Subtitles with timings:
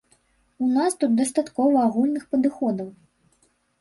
[0.67, 2.89] У нас тут дастаткова агульных падыходаў.